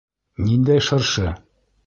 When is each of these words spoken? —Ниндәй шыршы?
—Ниндәй 0.45 0.81
шыршы? 0.87 1.37